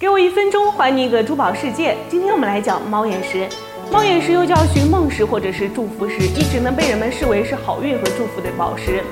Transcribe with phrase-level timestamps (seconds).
[0.00, 1.94] 给我一分钟，还你一个珠宝世界。
[2.08, 3.46] 今天我们来讲猫眼石。
[3.92, 9.02] 猫眼石又叫寻梦石或者是祝福石，一直呢被人们视为是好运和祝福的宝石。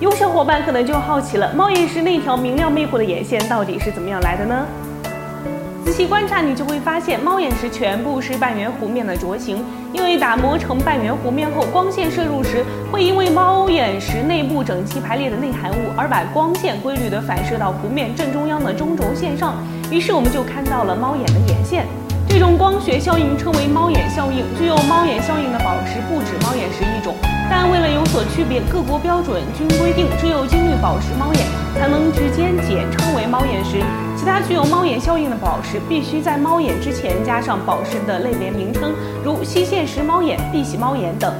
[0.00, 4.66] 有小伙伴可能就好奇了，猫眼石那条明亮魅惑的眼线到底是怎么样来的呢？
[5.84, 9.64] 仔细观察，你就会发现猫眼石全部是半圆弧面的琢形。
[9.92, 19.54] 因为打磨成半圆弧面后，光线射入时会因为猫眼石内部整齐排列的内含物，而把光线规律地反射到弧面正中央的中轴线上。
[19.92, 21.86] 于是我们就看到了猫眼的眼线。
[22.26, 24.42] 这种光学效应称为猫眼效应。
[24.56, 27.14] 具有猫眼效应的宝石不止猫眼石一种，
[27.50, 31.44] 但为了有所区别，各国标准均规定，只有金绿宝石猫眼
[31.78, 33.84] 才能直接简称为猫眼石。
[34.16, 41.30] 其他具有猫眼效应的宝石，必须在猫眼之前加上宝石的类别名称，如西线石猫眼、碧玺猫眼等。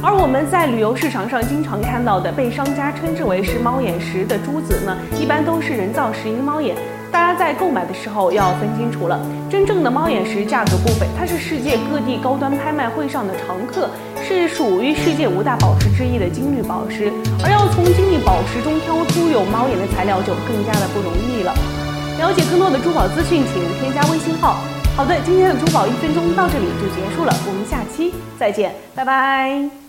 [0.00, 6.76] 而我们在旅游市场上经常看到的，被商家称之为是猫眼石的珠子呢，一般都是人造石英猫眼。
[7.10, 9.18] 大家在购买的时候要分清楚了，
[9.50, 13.88] 真正的猫眼石价格不菲，它是世界各地高端拍卖会上的常客，
[14.22, 17.10] 是属于世界五大宝石之一的金绿宝石。
[17.42, 21.52] 而要从金绿宝石中挑出有猫眼的材料，就更加的不容易了。
[22.18, 24.58] 了解更多的珠宝资讯，请添加微信号。
[24.94, 29.87] 好的，今天的珠宝一分钟到这里就结束了，我们下期再见，拜拜。